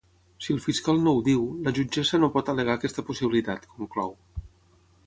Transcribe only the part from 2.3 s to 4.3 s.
pot al·legar aquesta possibilitat, conclou.